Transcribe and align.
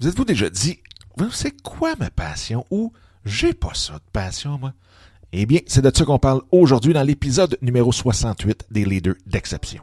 Vous 0.00 0.06
êtes-vous 0.06 0.24
déjà 0.24 0.48
dit, 0.48 0.78
c'est 1.32 1.60
quoi 1.60 1.96
ma 1.98 2.08
passion 2.08 2.64
ou 2.70 2.92
j'ai 3.24 3.52
pas 3.52 3.74
ça 3.74 3.94
de 3.94 4.10
passion, 4.12 4.56
moi? 4.56 4.72
Eh 5.32 5.44
bien, 5.44 5.58
c'est 5.66 5.82
de 5.82 5.90
ça 5.94 6.04
qu'on 6.04 6.20
parle 6.20 6.42
aujourd'hui 6.52 6.92
dans 6.94 7.02
l'épisode 7.02 7.58
numéro 7.62 7.90
68 7.90 8.66
des 8.70 8.84
leaders 8.84 9.16
d'exception. 9.26 9.82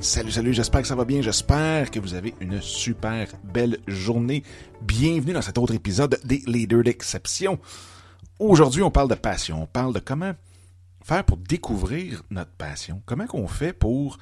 Salut, 0.00 0.30
salut, 0.30 0.54
j'espère 0.54 0.80
que 0.80 0.88
ça 0.88 0.94
va 0.94 1.04
bien, 1.04 1.20
j'espère 1.20 1.90
que 1.90 2.00
vous 2.00 2.14
avez 2.14 2.34
une 2.40 2.62
super 2.62 3.28
belle 3.44 3.76
journée. 3.86 4.42
Bienvenue 4.80 5.34
dans 5.34 5.42
cet 5.42 5.58
autre 5.58 5.74
épisode 5.74 6.18
des 6.24 6.42
Leaders 6.46 6.84
d'exception. 6.84 7.58
Aujourd'hui, 8.38 8.82
on 8.82 8.90
parle 8.90 9.10
de 9.10 9.14
passion, 9.14 9.62
on 9.62 9.66
parle 9.66 9.92
de 9.92 9.98
comment 9.98 10.32
faire 11.04 11.22
pour 11.22 11.36
découvrir 11.36 12.22
notre 12.30 12.52
passion, 12.52 13.02
comment 13.04 13.26
qu'on 13.26 13.46
fait 13.46 13.74
pour 13.74 14.16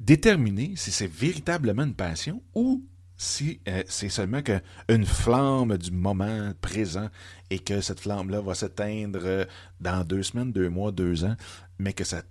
déterminer 0.00 0.72
si 0.76 0.90
c'est 0.90 1.12
véritablement 1.12 1.82
une 1.82 1.94
passion 1.94 2.42
ou 2.54 2.82
si 3.18 3.60
euh, 3.68 3.82
c'est 3.86 4.08
seulement 4.08 4.40
une 4.88 5.04
flamme 5.04 5.76
du 5.76 5.90
moment 5.90 6.52
présent 6.62 7.10
et 7.50 7.58
que 7.58 7.82
cette 7.82 8.00
flamme-là 8.00 8.40
va 8.40 8.54
s'éteindre 8.54 9.20
euh, 9.24 9.44
dans 9.78 10.04
deux 10.04 10.22
semaines, 10.22 10.52
deux 10.52 10.70
mois, 10.70 10.90
deux 10.90 11.26
ans, 11.26 11.36
mais 11.78 11.92
que 11.92 12.04
ça 12.04 12.22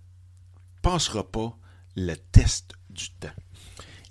passera 0.81 1.23
pas 1.23 1.55
le 1.99 2.15
test 2.15 2.73
du 2.89 3.09
temps. 3.11 3.27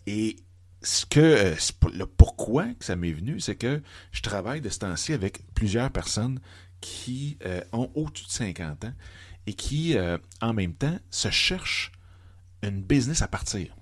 Et 0.06 0.36
ce 0.82 1.06
que 1.06 1.20
euh, 1.20 1.54
le 1.92 2.06
pourquoi 2.06 2.66
que 2.74 2.84
ça 2.84 2.96
m'est 2.96 3.12
venu, 3.12 3.40
c'est 3.40 3.56
que 3.56 3.82
je 4.12 4.22
travaille 4.22 4.60
de 4.60 4.68
ce 4.68 4.78
temps-ci 4.80 5.12
avec 5.12 5.42
plusieurs 5.54 5.90
personnes 5.90 6.40
qui 6.80 7.36
ont 7.72 7.90
au-dessus 7.96 8.26
de 8.26 8.30
50 8.30 8.84
ans 8.84 8.92
et 9.48 9.54
qui, 9.54 9.96
en 10.40 10.52
même 10.52 10.74
temps, 10.74 10.96
se 11.10 11.28
cherchent 11.28 11.90
une 12.62 12.82
business 12.82 13.20
à 13.20 13.26
partir. 13.26 13.74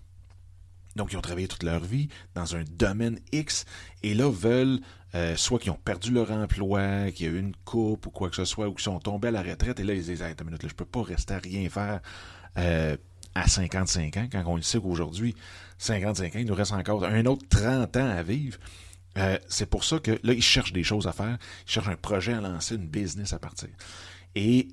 Donc, 0.97 1.13
ils 1.13 1.17
ont 1.17 1.23
travaillé 1.23 1.47
toute 1.47 1.63
leur 1.63 1.85
vie 1.85 2.09
dans 2.35 2.57
un 2.57 2.65
domaine 2.65 3.21
X 3.31 3.67
et 4.03 4.15
là 4.15 4.31
veulent, 4.31 4.81
euh, 5.15 5.37
soit 5.37 5.59
qu'ils 5.59 5.71
ont 5.71 5.79
perdu 5.85 6.11
leur 6.11 6.33
emploi, 6.33 7.11
qu'il 7.13 7.27
y 7.27 7.29
a 7.29 7.33
eu 7.33 7.39
une 7.39 7.55
coupe 7.65 8.07
ou 8.07 8.11
quoi 8.11 8.31
que 8.31 8.37
ce 8.37 8.47
soit, 8.47 8.67
ou 8.67 8.73
qu'ils 8.73 8.85
sont 8.85 8.99
tombés 8.99 9.29
à 9.29 9.31
la 9.31 9.43
retraite 9.43 9.79
et 9.79 9.85
là, 9.85 9.93
ils 9.93 10.05
disent 10.05 10.23
une 10.23 10.45
minute, 10.45 10.67
je 10.67 10.75
peux 10.75 10.87
pas 10.87 11.03
rester 11.03 11.35
à 11.35 11.39
rien 11.39 11.69
faire 11.69 12.01
euh, 12.57 12.97
à 13.37 13.47
55 13.49 14.17
ans, 14.17 14.29
quand 14.31 14.45
on 14.47 14.61
sait 14.63 14.81
qu'aujourd'hui, 14.81 15.35
55 15.79 16.37
ans, 16.37 16.39
il 16.39 16.47
nous 16.47 16.55
reste 16.55 16.73
encore 16.73 17.05
un 17.05 17.27
autre 17.27 17.47
30 17.51 17.97
ans 17.97 18.09
à 18.09 18.23
vivre. 18.23 18.59
Euh, 19.19 19.39
c'est 19.49 19.67
pour 19.67 19.85
ça 19.85 19.99
que 19.99 20.13
là, 20.23 20.33
ils 20.33 20.43
cherchent 20.43 20.73
des 20.73 20.85
choses 20.85 21.07
à 21.07 21.13
faire, 21.13 21.39
ils 21.67 21.71
cherchent 21.71 21.89
un 21.89 21.97
projet 21.97 22.33
à 22.33 22.41
lancer, 22.41 22.75
une 22.75 22.87
business 22.87 23.33
à 23.33 23.39
partir. 23.39 23.69
Et 24.35 24.69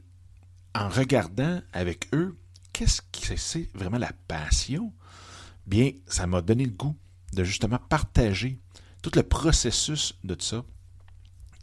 en 0.75 0.89
regardant 0.89 1.61
avec 1.71 2.07
eux, 2.13 2.37
qu'est-ce 2.73 3.01
que 3.01 3.35
c'est 3.37 3.69
vraiment 3.73 3.97
la 3.97 4.11
passion? 4.27 4.91
bien, 5.65 5.91
ça 6.07 6.27
m'a 6.27 6.41
donné 6.41 6.65
le 6.65 6.71
goût 6.71 6.95
de 7.33 7.43
justement 7.43 7.79
partager 7.89 8.59
tout 9.01 9.11
le 9.15 9.23
processus 9.23 10.13
de 10.23 10.35
tout 10.35 10.45
ça 10.45 10.63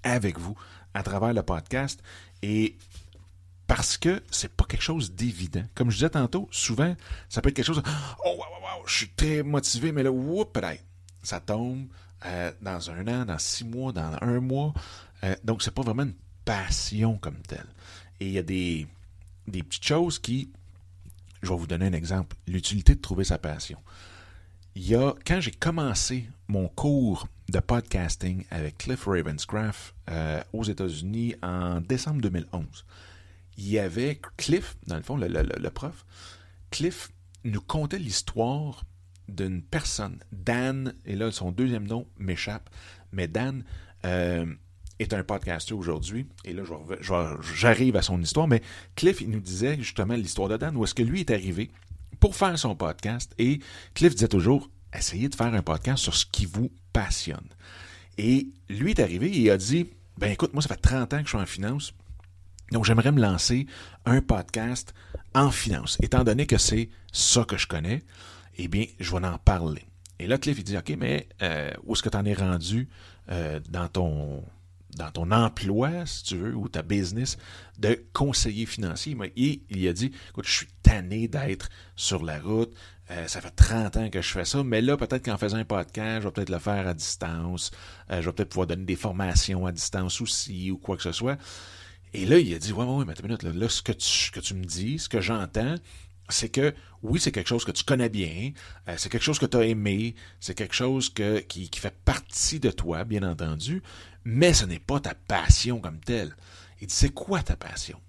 avec 0.03 0.39
vous 0.39 0.57
à 0.95 1.03
travers 1.03 1.33
le 1.33 1.43
podcast 1.43 2.03
et 2.43 2.77
parce 3.71 3.97
que 3.97 4.21
c'est 4.33 4.53
pas 4.53 4.65
quelque 4.65 4.83
chose 4.83 5.13
d'évident. 5.13 5.63
Comme 5.77 5.93
je 5.93 5.95
disais 5.99 6.11
tantôt, 6.11 6.49
souvent, 6.51 6.97
ça 7.29 7.41
peut 7.41 7.51
être 7.51 7.55
quelque 7.55 7.67
chose 7.67 7.81
Oh, 8.25 8.31
wow, 8.31 8.39
wow, 8.39 8.85
je 8.85 8.97
suis 8.97 9.11
très 9.11 9.45
motivé, 9.45 9.93
mais 9.93 10.03
là, 10.03 10.11
whoop, 10.11 10.59
ça 11.23 11.39
tombe 11.39 11.87
euh, 12.27 12.51
dans 12.61 12.91
un 12.91 13.07
an, 13.07 13.25
dans 13.27 13.39
six 13.39 13.65
mois, 13.65 13.93
dans 13.93 14.17
un 14.23 14.41
mois. 14.41 14.75
Euh, 15.23 15.37
donc, 15.45 15.63
c'est 15.63 15.71
pas 15.73 15.83
vraiment 15.83 16.03
une 16.03 16.17
passion 16.45 17.17
comme 17.19 17.41
telle. 17.47 17.69
Et 18.19 18.27
il 18.27 18.33
y 18.33 18.39
a 18.39 18.43
des, 18.43 18.89
des 19.47 19.63
petites 19.63 19.85
choses 19.85 20.19
qui 20.19 20.51
je 21.41 21.49
vais 21.49 21.57
vous 21.57 21.69
donner 21.69 21.87
un 21.87 21.93
exemple. 21.93 22.35
L'utilité 22.49 22.97
de 22.97 23.01
trouver 23.01 23.23
sa 23.23 23.39
passion. 23.39 23.79
Il 24.75 24.85
y 24.85 24.97
a, 24.97 25.15
quand 25.25 25.41
j'ai 25.41 25.53
commencé 25.53 26.29
mon 26.49 26.67
cours 26.67 27.29
de 27.49 27.61
podcasting 27.61 28.45
avec 28.51 28.79
Cliff 28.79 29.05
Ravenscraft 29.07 29.95
euh, 30.09 30.43
aux 30.53 30.65
États-Unis 30.65 31.37
en 31.41 31.81
décembre 31.81 32.21
2011, 32.21 32.85
il 33.57 33.69
y 33.69 33.79
avait 33.79 34.21
Cliff, 34.37 34.77
dans 34.87 34.97
le 34.97 35.03
fond, 35.03 35.17
le, 35.17 35.69
prof, 35.71 36.05
Cliff 36.71 37.11
nous 37.45 37.61
contait 37.61 37.99
l'histoire 37.99 38.85
d'une 39.29 39.63
personne, 39.63 40.19
Dan, 40.33 40.95
et 41.05 41.15
là 41.15 41.31
son 41.31 41.53
deuxième 41.53 41.87
nom 41.87 42.07
m'échappe, 42.19 42.69
mais 43.13 43.29
Dan 43.29 43.65
euh, 44.05 44.47
est 44.99 45.15
un 45.15 45.23
podcaster 45.23 45.75
aujourd'hui, 45.75 46.27
et 46.45 46.53
là 46.53 46.63
j'arrive 47.55 47.97
à 47.97 48.03
son 48.03 48.21
histoire, 48.21 48.49
mais 48.49 48.63
Cliff, 48.97 49.21
il 49.21 49.31
nous 49.31 49.41
disait 49.41 49.77
justement 49.77 50.15
l'histoire 50.15 50.49
de 50.49 50.57
Dan, 50.57 50.77
où 50.77 50.85
est-ce 50.85 50.95
que 50.95 51.03
lui 51.03 51.21
est 51.21 51.31
arrivé 51.31 51.71
pour 52.19 52.37
faire 52.37 52.59
son 52.59 52.75
podcast, 52.75 53.35
et 53.39 53.61
Cliff 53.95 54.15
disait 54.15 54.29
toujours, 54.29 54.69
essayez 54.93 55.29
de 55.29 55.35
faire 55.35 55.55
un 55.55 55.63
podcast 55.63 56.03
sur 56.03 56.15
ce 56.15 56.27
qui 56.27 56.47
vous 56.47 56.71
passionne. 56.93 57.49
Et 58.19 58.49
lui 58.69 58.91
est 58.91 59.01
arrivé 59.01 59.31
il 59.31 59.51
a 59.51 59.57
dit, 59.57 59.89
ben 60.19 60.31
écoute, 60.31 60.53
moi 60.53 60.63
ça 60.63 60.69
fait 60.69 60.81
30 60.81 61.15
ans 61.15 61.19
que 61.19 61.25
je 61.25 61.29
suis 61.29 61.39
en 61.39 61.47
finance, 61.47 61.95
donc 62.71 62.85
j'aimerais 62.85 63.13
me 63.13 63.21
lancer 63.21 63.67
un 64.05 64.21
podcast 64.21 64.95
en 65.35 65.51
finance. 65.51 65.99
Étant 66.03 66.25
donné 66.25 66.47
que 66.47 66.59
c'est 66.59 66.91
ça 67.13 67.45
que 67.45 67.57
je 67.57 67.67
connais, 67.67 68.03
eh 68.57 68.69
bien, 68.69 68.85
je 68.99 69.11
vais 69.11 69.27
en 69.27 69.39
parler. 69.39 69.87
Et 70.19 70.27
là, 70.27 70.39
Cliff, 70.39 70.59
il 70.59 70.65
dit, 70.65 70.77
OK, 70.77 70.95
mais 70.99 71.29
euh, 71.43 71.71
où 71.85 71.95
est-ce 71.95 72.03
que 72.03 72.09
tu 72.09 72.17
en 72.17 72.25
es 72.25 72.35
rendu 72.35 72.89
euh, 73.31 73.61
dans 73.69 73.89
ton 73.89 74.45
dans 74.97 75.13
ton 75.13 75.31
emploi, 75.31 76.05
si 76.05 76.25
tu 76.25 76.37
veux, 76.37 76.53
ou 76.53 76.69
ta 76.69 76.83
business, 76.83 77.39
de 77.79 78.05
conseiller 78.13 78.67
financier? 78.67 79.17
Et 79.37 79.63
il 79.71 79.87
a 79.87 79.93
dit, 79.93 80.11
écoute, 80.31 80.47
je 80.47 80.53
suis 80.53 80.67
tanné 80.83 81.29
d'être 81.29 81.69
sur 81.95 82.25
la 82.25 82.41
route, 82.41 82.75
euh, 83.13 83.29
ça 83.29 83.41
fait 83.41 83.53
30 83.53 83.97
ans 83.97 84.11
que 84.11 84.21
je 84.21 84.29
fais 84.29 84.45
ça, 84.45 84.65
mais 84.65 84.83
là, 84.83 84.97
peut-être 84.97 85.25
qu'en 85.25 85.39
faisant 85.39 85.59
un 85.59 85.65
podcast, 85.65 86.23
je 86.23 86.27
vais 86.27 86.33
peut-être 86.33 86.51
le 86.51 86.59
faire 86.59 86.89
à 86.89 86.95
distance, 86.95 87.71
je 88.11 88.17
vais 88.17 88.33
peut-être 88.33 88.49
pouvoir 88.49 88.67
donner 88.67 88.85
des 88.85 88.97
formations 88.97 89.65
à 89.65 89.71
distance 89.71 90.21
aussi, 90.21 90.73
ou 90.73 90.77
quoi 90.77 90.97
que 90.97 91.05
ce 91.05 91.13
soit. 91.13 91.39
Et 92.13 92.27
là, 92.27 92.39
il 92.39 92.53
a 92.55 92.59
dit, 92.59 92.73
ouais, 92.73 92.85
ouais, 92.85 93.05
mais 93.05 93.13
attends 93.13 93.23
une 93.23 93.29
minute, 93.29 93.43
là, 93.43 93.69
ce 93.69 93.83
que 93.83 93.93
tu, 93.93 94.31
que 94.33 94.41
tu 94.41 94.55
me 94.55 94.65
dis, 94.65 94.99
ce 94.99 95.09
que 95.09 95.21
j'entends, 95.21 95.77
c'est 96.29 96.49
que 96.49 96.75
oui, 97.03 97.21
c'est 97.21 97.33
quelque 97.33 97.49
chose 97.49 97.65
que 97.65 97.73
tu 97.73 97.85
connais 97.85 98.09
bien, 98.09 98.53
euh, 98.89 98.95
c'est 98.97 99.09
quelque 99.09 99.23
chose 99.23 99.39
que 99.39 99.47
tu 99.47 99.57
as 99.57 99.65
aimé, 99.65 100.15
c'est 100.39 100.55
quelque 100.55 100.75
chose 100.75 101.09
que, 101.09 101.41
qui, 101.41 101.69
fait 101.75 101.95
partie 102.05 102.61
de 102.61 102.71
toi, 102.71 103.05
bien 103.05 103.23
entendu, 103.23 103.83
mais 104.25 104.53
ce 104.53 104.65
n'est 104.65 104.79
pas 104.79 105.01
ta 105.01 105.15
passion 105.15 105.81
comme 105.81 106.01
telle. 106.01 106.37
Il 106.81 106.89
dit, 106.89 106.95
c'est 106.95 107.11
quoi 107.13 107.43
ta 107.43 107.57
passion? 107.57 108.01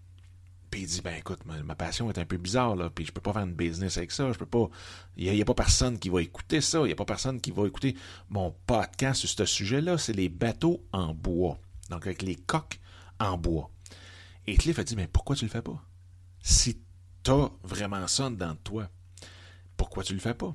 Puis 0.70 0.82
il 0.82 0.88
dit, 0.88 1.02
ben 1.02 1.16
écoute, 1.18 1.40
ma, 1.46 1.76
passion 1.76 2.10
est 2.10 2.18
un 2.18 2.26
peu 2.26 2.38
bizarre, 2.38 2.76
là, 2.76 2.90
puis 2.90 3.06
je 3.06 3.12
peux 3.12 3.22
pas 3.22 3.34
faire 3.34 3.44
une 3.44 3.54
business 3.54 3.98
avec 3.98 4.12
ça, 4.12 4.32
je 4.32 4.38
peux 4.38 4.46
pas, 4.46 4.70
il 5.18 5.32
n'y 5.32 5.42
a, 5.42 5.46
pas 5.46 5.54
personne 5.54 6.00
qui 6.00 6.10
va 6.10 6.22
écouter 6.22 6.62
ça, 6.62 6.80
il 6.80 6.86
n'y 6.86 6.92
a 6.94 6.96
pas 6.96 7.06
personne 7.06 7.42
qui 7.42 7.52
va 7.52 7.68
écouter 7.68 7.96
mon 8.30 8.56
podcast 8.66 9.20
sur 9.20 9.30
ce 9.30 9.46
sujet-là, 9.46 9.98
c'est 9.98 10.14
les 10.14 10.30
bateaux 10.30 10.82
en 10.94 11.14
bois, 11.14 11.60
donc 11.90 12.06
avec 12.08 12.22
les 12.22 12.36
coques 12.36 12.80
en 13.20 13.38
bois. 13.38 13.70
Et 14.48 14.56
Cliff 14.56 14.80
a 14.80 14.84
dit, 14.84 14.96
mais 14.96 15.08
pourquoi 15.08 15.36
tu 15.36 15.46
le 15.46 15.52
fais 15.52 15.62
pas? 15.62 15.84
Si 16.42 16.82
tu 17.24 17.32
as 17.32 17.52
vraiment 17.64 18.08
ça 18.08 18.30
dans 18.30 18.56
toi, 18.56 18.90
pourquoi 19.78 20.04
tu 20.04 20.14
le 20.14 20.20
fais 20.20 20.34
pas? 20.34 20.54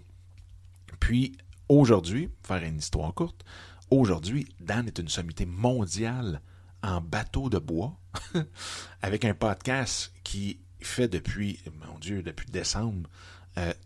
Puis, 1.00 1.37
aujourd'hui, 1.69 2.31
faire 2.43 2.62
une 2.62 2.79
histoire 2.79 3.15
courte, 3.15 3.44
Aujourd'hui, 3.91 4.49
Dan 4.59 4.88
est 4.88 4.99
une 4.99 5.09
sommité 5.09 5.47
mondiale 5.47 6.41
en 6.83 7.00
bateau 7.00 7.49
de 7.49 7.59
bois, 7.59 7.97
avec 9.03 9.25
un 9.25 9.35
podcast 9.35 10.12
qui 10.25 10.59
fait 10.81 11.06
depuis, 11.06 11.61
mon 11.87 11.97
Dieu, 12.00 12.23
depuis 12.23 12.50
décembre 12.50 13.09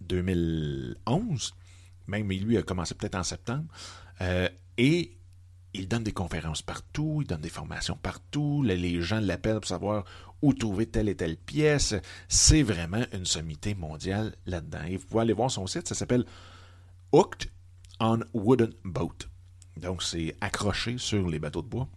2011. 0.01 0.97
Euh, 1.07 1.57
Même 2.07 2.31
lui 2.31 2.57
a 2.57 2.63
commencé 2.63 2.95
peut-être 2.95 3.17
en 3.17 3.23
septembre. 3.23 3.67
Euh, 4.23 4.49
et 4.79 5.19
il 5.75 5.89
donne 5.89 6.03
des 6.03 6.13
conférences 6.13 6.63
partout, 6.63 7.19
il 7.23 7.27
donne 7.27 7.41
des 7.41 7.49
formations 7.49 7.97
partout. 7.97 8.63
Les 8.63 9.01
gens 9.01 9.21
l'appellent 9.21 9.61
pour 9.61 9.69
savoir 9.69 10.05
où 10.43 10.53
trouver 10.53 10.87
telle 10.87 11.09
et 11.09 11.15
telle 11.15 11.37
pièce. 11.37 11.95
C'est 12.29 12.63
vraiment 12.63 13.05
une 13.13 13.27
sommité 13.27 13.75
mondiale 13.75 14.35
là-dedans. 14.47 14.83
Et 14.89 14.97
vous 14.97 15.07
pouvez 15.07 15.23
aller 15.23 15.33
voir 15.33 15.51
son 15.51 15.67
site, 15.67 15.87
ça 15.89 15.95
s'appelle 15.95 16.25
Hooked 17.13 17.51
on 18.01 18.21
Wooden 18.33 18.73
Boat. 18.85 19.29
Donc, 19.77 20.03
c'est 20.03 20.37
accroché 20.41 20.99
sur 20.99 21.29
les 21.29 21.39
bateaux 21.39 21.63
de 21.63 21.69
bois. 21.69 21.89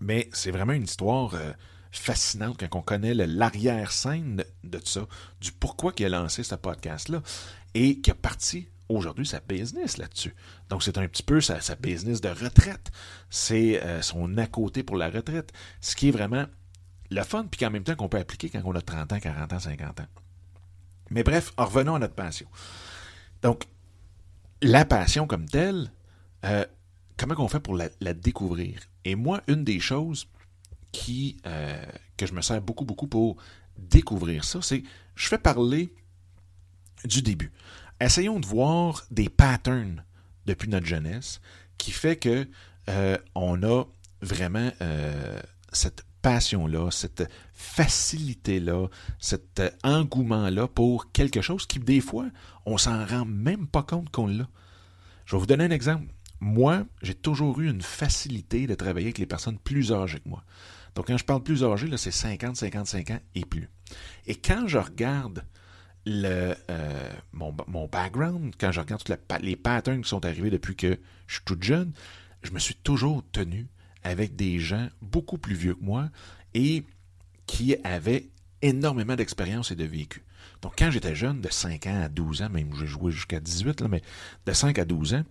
Mais 0.00 0.28
c'est 0.32 0.50
vraiment 0.50 0.74
une 0.74 0.84
histoire 0.84 1.34
euh, 1.34 1.52
fascinante 1.90 2.58
quand 2.60 2.78
on 2.78 2.82
connaît 2.82 3.14
l'arrière-scène 3.14 4.44
de, 4.62 4.80
ça, 4.84 5.06
du 5.40 5.52
pourquoi 5.52 5.92
il 5.98 6.04
a 6.04 6.08
lancé 6.10 6.42
ce 6.42 6.54
podcast-là 6.54 7.22
et 7.74 8.00
qui 8.00 8.10
a 8.10 8.14
parti 8.14 8.68
aujourd'hui 8.88 9.26
sa 9.26 9.40
business 9.40 9.96
là-dessus. 9.98 10.34
Donc, 10.68 10.82
c'est 10.82 10.98
un 10.98 11.06
petit 11.08 11.22
peu 11.22 11.40
sa, 11.40 11.58
business 11.76 12.20
de 12.20 12.28
retraite. 12.28 12.90
C'est 13.30 13.82
euh, 13.82 14.02
son 14.02 14.38
à-côté 14.38 14.82
pour 14.82 14.96
la 14.96 15.10
retraite. 15.10 15.52
Ce 15.80 15.96
qui 15.96 16.08
est 16.08 16.12
vraiment 16.12 16.46
le 17.10 17.22
fun, 17.22 17.46
puis 17.50 17.60
qu'en 17.60 17.70
même 17.70 17.84
temps 17.84 17.94
qu'on 17.94 18.08
peut 18.08 18.18
appliquer 18.18 18.50
quand 18.50 18.62
on 18.64 18.74
a 18.74 18.80
30 18.80 19.12
ans, 19.12 19.20
40 19.20 19.52
ans, 19.52 19.60
50 19.60 20.00
ans. 20.00 20.06
Mais 21.10 21.22
bref, 21.22 21.52
revenons 21.56 21.94
à 21.94 21.98
notre 21.98 22.14
passion. 22.14 22.48
Donc, 23.42 23.64
la 24.62 24.84
passion 24.84 25.26
comme 25.26 25.48
telle, 25.48 25.92
euh, 26.44 26.64
comment 27.16 27.34
on 27.38 27.48
fait 27.48 27.60
pour 27.60 27.76
la, 27.76 28.14
découvrir? 28.14 28.80
Et 29.04 29.14
moi, 29.14 29.40
une 29.46 29.64
des 29.64 29.80
choses 29.80 30.28
qui, 30.92 31.36
euh, 31.46 31.84
que 32.16 32.26
je 32.26 32.32
me 32.32 32.40
sers 32.40 32.60
beaucoup, 32.60 32.84
beaucoup 32.84 33.06
pour 33.06 33.36
découvrir 33.78 34.44
ça, 34.44 34.60
c'est 34.62 34.82
je 35.14 35.28
fais 35.28 35.38
parler 35.38 35.94
du 37.04 37.22
début. 37.22 37.52
Essayons 38.00 38.40
de 38.40 38.46
voir 38.46 39.04
des 39.10 39.28
patterns 39.28 40.04
depuis 40.44 40.68
notre 40.68 40.86
jeunesse 40.86 41.40
qui 41.78 41.90
fait 41.90 42.16
que 42.16 42.48
euh, 42.88 43.16
on 43.34 43.62
a 43.62 43.84
vraiment 44.22 44.70
cette 45.72 46.04
passion-là, 46.26 46.90
cette 46.90 47.30
facilité-là, 47.52 48.88
cet 49.20 49.62
engouement-là 49.84 50.66
pour 50.66 51.12
quelque 51.12 51.40
chose 51.40 51.66
qui, 51.66 51.78
des 51.78 52.00
fois, 52.00 52.26
on 52.64 52.78
s'en 52.78 53.06
rend 53.06 53.24
même 53.24 53.68
pas 53.68 53.84
compte 53.84 54.10
qu'on 54.10 54.26
l'a. 54.26 54.48
Je 55.24 55.36
vais 55.36 55.40
vous 55.40 55.46
donner 55.46 55.64
un 55.64 55.70
exemple. 55.70 56.12
Moi, 56.40 56.84
j'ai 57.00 57.14
toujours 57.14 57.60
eu 57.60 57.70
une 57.70 57.80
facilité 57.80 58.66
de 58.66 58.74
travailler 58.74 59.06
avec 59.06 59.18
les 59.18 59.26
personnes 59.26 59.58
plus 59.58 59.92
âgées 59.92 60.18
que 60.18 60.28
moi. 60.28 60.42
Donc, 60.96 61.06
quand 61.06 61.16
je 61.16 61.24
parle 61.24 61.44
plus 61.44 61.62
âgé, 61.62 61.88
c'est 61.96 62.10
50, 62.10 62.56
55 62.56 63.10
ans 63.10 63.20
et 63.36 63.44
plus. 63.44 63.68
Et 64.26 64.34
quand 64.34 64.66
je 64.66 64.78
regarde 64.78 65.44
euh, 66.08 66.54
mon, 67.32 67.86
background, 67.86 68.54
quand 68.58 68.72
je 68.72 68.80
regarde 68.80 69.02
tous 69.02 69.12
les 69.42 69.56
patterns 69.56 70.02
qui 70.02 70.08
sont 70.08 70.24
arrivés 70.24 70.50
depuis 70.50 70.76
que 70.76 70.98
je 71.26 71.34
suis 71.34 71.44
toute 71.44 71.62
jeune, 71.62 71.92
je 72.42 72.52
me 72.52 72.58
suis 72.58 72.74
toujours 72.74 73.24
tenu 73.32 73.66
avec 74.04 74.36
des 74.36 74.58
gens 74.58 74.88
beaucoup 75.02 75.38
plus 75.38 75.54
vieux 75.54 75.74
que 75.74 75.84
moi 75.84 76.08
et 76.54 76.84
qui 77.46 77.76
avaient 77.84 78.28
énormément 78.62 79.16
d'expérience 79.16 79.70
et 79.70 79.76
de 79.76 79.84
vécu. 79.84 80.22
Donc, 80.62 80.74
quand 80.78 80.90
j'étais 80.90 81.14
jeune, 81.14 81.40
de 81.40 81.50
5 81.50 81.86
ans 81.86 82.02
à 82.02 82.08
12 82.08 82.42
ans, 82.42 82.50
même 82.50 82.70
j'ai 82.78 82.86
joué 82.86 83.12
jusqu'à 83.12 83.40
18, 83.40 83.80
là, 83.80 83.88
mais 83.88 84.02
de 84.46 84.52
5 84.52 84.78
à 84.78 84.84
12 84.84 85.14
ans, 85.14 85.24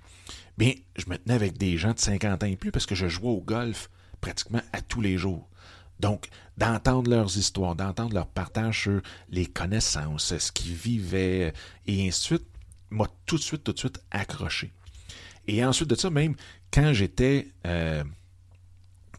bien, 0.57 0.74
je 0.98 1.10
me 1.10 1.18
tenais 1.18 1.33
avec 1.33 1.57
des 1.57 1.77
gens 1.77 1.94
de 1.94 2.00
50 2.00 2.44
ans 2.44 2.48
et 2.48 2.56
plus 2.56 2.72
parce 2.72 2.86
que 2.86 2.95
je 2.95 3.07
jouais 3.07 3.30
au 3.30 3.42
golf 3.42 3.89
pratiquement 4.22 4.62
à 4.74 4.81
tous 4.81 5.01
les 5.01 5.18
jours. 5.18 5.50
Donc, 6.00 6.27
d'entendre 6.57 7.09
leurs 7.09 7.38
histoires, 7.38 7.75
d'entendre 7.75 8.13
leur 8.13 8.27
partage 8.27 8.83
sur 8.83 9.01
les 9.30 9.45
connaissances, 9.45 10.38
ce 10.38 10.51
qu'ils 10.51 10.74
vivaient, 10.74 11.53
et 11.88 12.07
ainsi 12.07 12.19
de 12.19 12.25
suite, 12.25 12.47
m'a 12.89 13.07
tout 13.25 13.38
de 13.38 13.42
suite, 13.42 13.63
tout 13.63 13.74
de 13.74 13.80
suite 13.80 14.00
accroché. 14.12 14.71
Et 15.47 15.63
ensuite 15.63 15.89
de 15.89 15.95
ça, 15.95 16.09
même 16.09 16.36
quand 16.74 16.94
j'étais, 16.94 17.47
euh, 17.65 18.03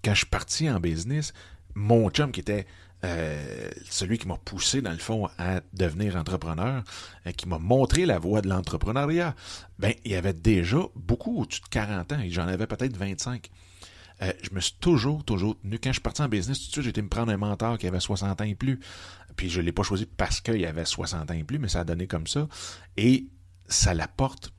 quand 0.04 0.12
je 0.12 0.18
suis 0.18 0.26
parti 0.26 0.68
en 0.68 0.80
business, 0.80 1.32
mon 1.74 2.10
chum 2.10 2.32
qui 2.32 2.40
était 2.40 2.66
euh, 3.04 3.70
celui 3.88 4.18
qui 4.18 4.26
m'a 4.26 4.36
poussé, 4.36 4.80
dans 4.80 4.90
le 4.90 4.98
fond, 4.98 5.28
à 5.38 5.60
devenir 5.72 6.16
entrepreneur, 6.16 6.82
euh, 7.26 7.32
qui 7.32 7.46
m'a 7.46 7.58
montré 7.58 8.06
la 8.06 8.18
voie 8.18 8.40
de 8.40 8.48
l'entrepreneuriat, 8.48 9.34
ben, 9.78 9.92
il 10.04 10.12
y 10.12 10.16
avait 10.16 10.32
déjà 10.32 10.78
beaucoup 10.94 11.42
au-dessus 11.42 11.60
de 11.60 11.68
40 11.68 12.12
ans, 12.12 12.20
et 12.20 12.30
j'en 12.30 12.48
avais 12.48 12.66
peut-être 12.66 12.96
25. 12.96 13.50
Euh, 14.22 14.32
je 14.42 14.50
me 14.54 14.60
suis 14.60 14.76
toujours, 14.80 15.24
toujours 15.24 15.58
tenu. 15.60 15.78
Quand 15.78 15.90
je 15.90 15.94
suis 15.94 16.02
parti 16.02 16.22
en 16.22 16.28
business, 16.28 16.58
tout 16.58 16.66
de 16.66 16.72
suite, 16.72 16.84
j'ai 16.84 16.90
été 16.90 17.02
me 17.02 17.08
prendre 17.08 17.32
un 17.32 17.36
mentor 17.36 17.78
qui 17.78 17.86
avait 17.86 18.00
60 18.00 18.40
ans 18.40 18.44
et 18.44 18.54
plus. 18.54 18.80
Puis 19.36 19.50
je 19.50 19.60
ne 19.60 19.66
l'ai 19.66 19.72
pas 19.72 19.82
choisi 19.82 20.06
parce 20.06 20.40
qu'il 20.40 20.64
avait 20.64 20.84
60 20.84 21.30
ans 21.30 21.34
et 21.34 21.44
plus, 21.44 21.58
mais 21.58 21.68
ça 21.68 21.80
a 21.80 21.84
donné 21.84 22.06
comme 22.06 22.26
ça. 22.26 22.48
Et 22.96 23.26
ça 23.68 23.94
l'apporte 23.94 24.52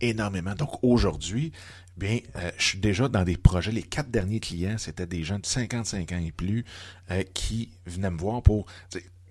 énormément. 0.00 0.54
Donc 0.54 0.82
aujourd'hui, 0.82 1.52
bien, 1.96 2.18
euh, 2.36 2.50
je 2.58 2.64
suis 2.64 2.78
déjà 2.78 3.08
dans 3.08 3.24
des 3.24 3.36
projets. 3.36 3.72
Les 3.72 3.82
quatre 3.82 4.10
derniers 4.10 4.40
clients, 4.40 4.76
c'était 4.78 5.06
des 5.06 5.24
gens 5.24 5.38
de 5.38 5.46
55 5.46 6.12
ans 6.12 6.18
et 6.18 6.32
plus 6.32 6.64
euh, 7.10 7.22
qui 7.34 7.70
venaient 7.86 8.10
me 8.10 8.18
voir 8.18 8.42
pour 8.42 8.66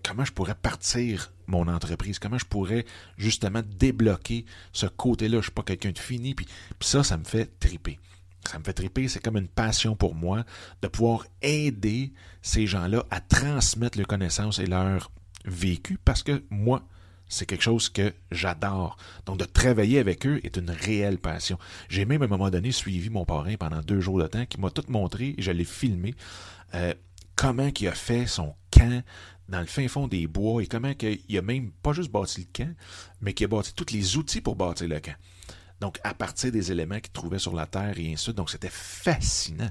comment 0.03 0.25
je 0.25 0.31
pourrais 0.31 0.55
partir 0.55 1.33
mon 1.47 1.67
entreprise, 1.67 2.19
comment 2.19 2.37
je 2.37 2.45
pourrais 2.45 2.85
justement 3.17 3.61
débloquer 3.63 4.45
ce 4.73 4.85
côté-là? 4.85 5.37
Je 5.37 5.43
suis 5.43 5.51
pas 5.51 5.63
quelqu'un 5.63 5.91
de 5.91 5.99
fini, 5.99 6.33
puis 6.33 6.47
ça, 6.79 7.03
ça 7.03 7.17
me 7.17 7.23
fait 7.23 7.59
triper. 7.59 7.99
Ça 8.45 8.59
me 8.59 8.63
fait 8.63 8.73
triper, 8.73 9.07
c'est 9.07 9.19
comme 9.19 9.37
une 9.37 9.47
passion 9.47 9.95
pour 9.95 10.15
moi 10.15 10.45
de 10.81 10.87
pouvoir 10.87 11.25
aider 11.41 12.13
ces 12.41 12.65
gens-là 12.65 13.05
à 13.11 13.19
transmettre 13.19 13.97
leurs 13.97 14.07
connaissances 14.07 14.59
et 14.59 14.65
leur 14.65 15.11
vécu 15.45 15.97
parce 16.03 16.23
que 16.23 16.43
moi, 16.49 16.83
c'est 17.29 17.45
quelque 17.45 17.63
chose 17.63 17.89
que 17.89 18.13
j'adore. 18.31 18.97
Donc, 19.25 19.37
de 19.37 19.45
travailler 19.45 19.99
avec 19.99 20.25
eux 20.25 20.39
est 20.43 20.57
une 20.57 20.69
réelle 20.69 21.17
passion. 21.17 21.57
J'ai 21.89 22.05
même 22.05 22.21
à 22.21 22.25
un 22.25 22.29
moment 22.29 22.49
donné 22.49 22.71
suivi 22.71 23.09
mon 23.09 23.25
parrain 23.25 23.55
pendant 23.55 23.81
deux 23.81 23.99
jours 23.99 24.19
de 24.19 24.27
temps 24.27 24.45
qui 24.45 24.59
m'a 24.59 24.69
tout 24.69 24.85
montré, 24.87 25.35
et 25.37 25.41
je 25.41 25.51
l'ai 25.51 25.65
filmé, 25.65 26.15
euh, 26.73 26.93
comment 27.35 27.69
il 27.79 27.87
a 27.87 27.93
fait 27.93 28.27
son 28.27 28.55
camp 28.71 29.03
dans 29.49 29.59
le 29.59 29.65
fin 29.65 29.87
fond 29.87 30.07
des 30.07 30.27
bois 30.27 30.61
et 30.61 30.67
comment 30.67 30.93
il 31.01 31.37
a 31.37 31.41
même 31.41 31.71
pas 31.71 31.93
juste 31.93 32.11
bâti 32.11 32.41
le 32.41 32.65
camp, 32.65 32.73
mais 33.21 33.33
qu'il 33.33 33.45
a 33.45 33.47
bâti 33.47 33.73
tous 33.73 33.93
les 33.93 34.17
outils 34.17 34.41
pour 34.41 34.55
bâtir 34.55 34.87
le 34.87 34.99
camp. 34.99 35.15
Donc, 35.79 35.99
à 36.03 36.13
partir 36.13 36.51
des 36.51 36.71
éléments 36.71 36.99
qu'il 36.99 37.11
trouvait 37.11 37.39
sur 37.39 37.55
la 37.55 37.67
terre 37.67 37.97
et 37.97 38.11
ainsi 38.11 38.27
de. 38.27 38.35
Donc, 38.35 38.49
c'était 38.49 38.69
fascinant. 38.71 39.69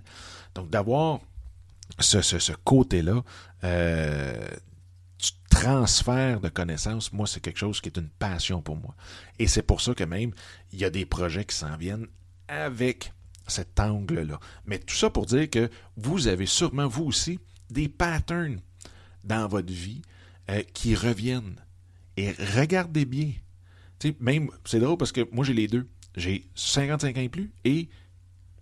Donc, 0.55 0.71
d'avoir 0.71 1.21
ce, 1.99 2.21
ce, 2.21 2.53
côté-là 2.53 3.23
euh, 3.65 4.49
transfert 5.51 6.41
de 6.41 6.49
connaissances, 6.49 7.13
moi, 7.13 7.27
c'est 7.27 7.41
quelque 7.41 7.59
chose 7.59 7.81
qui 7.81 7.89
est 7.89 7.99
une 7.99 8.09
passion 8.09 8.63
pour 8.63 8.77
moi. 8.77 8.95
Et 9.39 9.47
c'est 9.47 9.63
pour 9.63 9.81
ça 9.81 9.95
que 9.95 10.05
même, 10.05 10.33
il 10.73 10.81
y 10.81 10.85
a 10.85 10.91
des 10.91 11.07
projets 11.07 11.45
qui 11.45 11.57
s'en 11.57 11.77
viennent 11.77 12.07
avec 12.49 13.13
cet 13.47 13.81
angle-là. 13.81 14.41
Mais 14.65 14.79
tout 14.79 14.95
ça 14.95 15.11
pour 15.11 15.27
dire 15.27 15.49
que 15.49 15.71
vous 15.97 16.29
avez 16.29 16.47
sûrement, 16.47 16.87
vous 16.87 17.05
aussi, 17.05 17.41
des 17.71 17.89
patterns 17.89 18.61
dans 19.25 19.49
votre 19.49 19.73
vie 19.73 20.03
euh, 20.51 20.63
qui 20.75 20.95
reviennent. 20.95 21.61
Et 22.17 22.33
regardez 22.33 23.05
bien. 23.05 23.33
même, 24.21 24.51
c'est 24.65 24.81
drôle 24.81 24.97
parce 24.97 25.13
que 25.13 25.29
moi, 25.33 25.45
j'ai 25.45 25.55
les 25.55 25.69
deux. 25.69 25.89
J'ai 26.17 26.47
55 26.55 27.17
ans 27.17 27.21
et 27.21 27.29
plus 27.29 27.53
et 27.65 27.89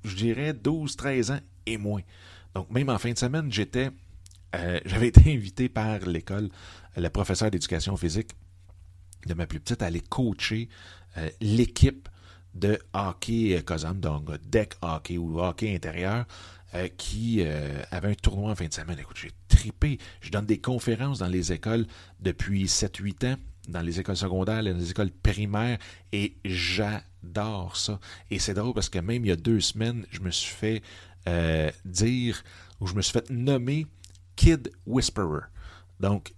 je 0.05 0.17
dirais 0.17 0.53
12, 0.53 0.97
13 0.97 1.31
ans 1.31 1.41
et 1.67 1.77
moins. 1.79 2.03
Donc, 2.55 2.71
même 2.71 2.89
en 2.89 2.99
fin 2.99 3.13
de 3.13 3.19
semaine, 3.19 3.51
j'étais 3.51 3.91
euh, 4.55 4.81
j'avais 4.85 5.09
été 5.09 5.33
invité 5.33 5.69
par 5.69 5.99
l'école, 6.01 6.49
le 6.97 7.09
professeur 7.09 7.51
d'éducation 7.51 7.97
physique 7.97 8.31
de 9.27 9.35
ma 9.35 9.47
plus 9.47 9.61
petite, 9.61 9.83
à 9.83 9.87
aller 9.87 10.01
coacher 10.01 10.69
euh, 11.17 11.29
l'équipe 11.41 12.09
de 12.55 12.79
hockey 12.93 13.61
COSAM, 13.65 13.99
donc 13.99 14.31
deck 14.49 14.75
hockey 14.83 15.19
ou 15.19 15.41
hockey 15.41 15.75
intérieur, 15.75 16.25
euh, 16.75 16.89
qui 16.97 17.43
avait 17.43 18.11
un 18.11 18.15
tournoi 18.15 18.53
en 18.53 18.55
fin 18.55 18.67
de 18.67 18.73
semaine. 18.73 18.99
Écoute, 18.99 19.17
j'ai 19.21 19.33
tripé. 19.49 19.99
Je 20.21 20.31
donne 20.31 20.47
des 20.47 20.59
conférences 20.59 21.19
dans 21.19 21.27
les 21.27 21.53
écoles 21.53 21.87
depuis 22.21 22.67
7-8 22.67 23.33
ans, 23.33 23.37
dans 23.69 23.81
les 23.81 23.99
écoles 23.99 24.17
secondaires, 24.17 24.63
dans 24.63 24.77
les 24.77 24.91
écoles 24.91 25.11
primaires, 25.11 25.79
et 26.13 26.37
j'adore 26.45 27.03
ça. 27.75 28.01
Et 28.31 28.39
c'est 28.39 28.55
drôle 28.55 28.75
parce 28.75 28.89
que 28.89 28.99
même 28.99 29.25
il 29.25 29.29
y 29.29 29.33
a 29.33 29.37
deux 29.37 29.61
semaines, 29.61 30.07
je 30.11 30.21
me 30.21 30.31
suis 30.31 30.55
fait 30.55 30.83
dire, 31.85 32.43
ou 32.81 32.87
je 32.87 32.95
me 32.95 33.03
suis 33.03 33.13
fait 33.13 33.31
nommer 33.31 33.87
Kid 34.37 34.71
Whisperer. 34.87 35.47
Donc, 36.01 36.35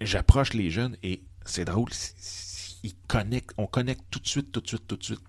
j'approche 0.00 0.52
les 0.52 0.70
jeunes 0.70 0.96
et 1.02 1.22
c'est 1.44 1.64
drôle, 1.64 1.88
ils 2.82 2.94
connectent, 3.06 3.52
on 3.56 3.66
connecte 3.66 4.02
tout 4.10 4.18
de 4.18 4.26
suite, 4.26 4.52
tout 4.52 4.60
de 4.60 4.68
suite, 4.68 4.86
tout 4.86 4.96
de 4.96 5.04
suite. 5.04 5.20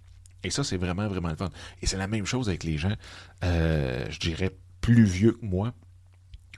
Et 0.43 0.49
ça, 0.49 0.63
c'est 0.63 0.77
vraiment, 0.77 1.07
vraiment 1.07 1.29
le 1.29 1.35
fun. 1.35 1.49
Et 1.81 1.85
c'est 1.85 1.97
la 1.97 2.07
même 2.07 2.25
chose 2.25 2.49
avec 2.49 2.63
les 2.63 2.77
gens, 2.77 2.95
euh, 3.43 4.05
je 4.09 4.19
dirais, 4.19 4.55
plus 4.81 5.03
vieux 5.03 5.33
que 5.33 5.45
moi. 5.45 5.73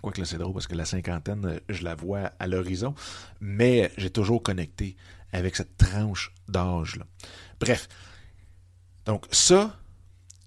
Quoique 0.01 0.19
là, 0.19 0.25
c'est 0.25 0.37
drôle 0.37 0.53
parce 0.53 0.67
que 0.67 0.75
la 0.75 0.85
cinquantaine, 0.85 1.59
je 1.69 1.83
la 1.83 1.95
vois 1.95 2.31
à 2.39 2.47
l'horizon. 2.47 2.95
Mais 3.41 3.91
j'ai 3.97 4.09
toujours 4.09 4.41
connecté 4.41 4.95
avec 5.31 5.55
cette 5.55 5.77
tranche 5.77 6.33
d'âge-là. 6.47 7.05
Bref. 7.59 7.87
Donc, 9.05 9.25
ça, 9.31 9.79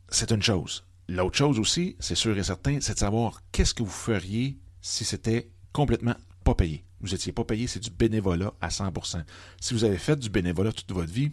c'est 0.08 0.30
une 0.30 0.42
chose. 0.42 0.84
L'autre 1.08 1.36
chose 1.36 1.58
aussi, 1.58 1.96
c'est 2.00 2.14
sûr 2.14 2.36
et 2.36 2.42
certain, 2.42 2.78
c'est 2.80 2.94
de 2.94 2.98
savoir 2.98 3.42
qu'est-ce 3.52 3.74
que 3.74 3.82
vous 3.82 3.88
feriez 3.88 4.58
si 4.80 5.04
c'était 5.04 5.50
complètement 5.72 6.14
pas 6.44 6.54
payé. 6.54 6.84
Vous 7.00 7.08
n'étiez 7.08 7.32
pas 7.32 7.44
payé, 7.44 7.66
c'est 7.66 7.80
du 7.80 7.90
bénévolat 7.90 8.52
à 8.60 8.68
100%. 8.68 9.22
Si 9.60 9.74
vous 9.74 9.84
avez 9.84 9.98
fait 9.98 10.16
du 10.16 10.30
bénévolat 10.30 10.72
toute 10.72 10.90
votre 10.92 11.12
vie, 11.12 11.30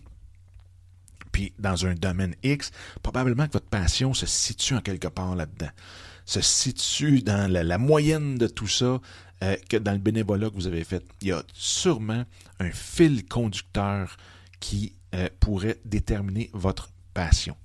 puis 1.32 1.53
dans 1.58 1.86
un 1.86 1.96
domaine 1.96 2.36
X, 2.44 2.72
probablement 3.01 3.48
que 3.48 3.53
votre 3.53 3.68
passion 3.70 4.13
se 4.13 4.25
situe 4.25 4.75
en 4.75 4.82
quelque 4.82 5.08
part 5.08 5.36
là-dedans. 5.36 5.70
Se 6.25 6.42
situe 6.42 7.22
dans 7.22 7.51
la, 7.51 7.77
moyenne 7.77 8.38
de 8.38 8.48
tout 8.48 8.68
ça 8.68 9.01
euh, 9.44 9.56
que 9.68 9.77
dans 9.77 9.92
le 9.92 9.98
bénévolat 9.98 10.50
que 10.50 10.56
vous 10.56 10.68
avez 10.68 10.84
fait. 10.84 11.03
Il 11.22 11.30
y 11.30 11.32
a 11.32 11.44
sûrement 11.53 12.24
un 12.60 12.72
fil 12.72 13.25
conducteur 13.25 14.15
qui 14.60 14.94
euh, 15.15 15.27
pourrait 15.39 15.80
déterminer 15.84 16.50
votre 16.53 16.92
passion. 17.13 17.55